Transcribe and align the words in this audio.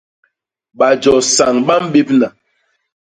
Bajo 0.77 1.13
sañ 1.35 1.55
ba 1.67 1.75
mbébna. 1.85 2.27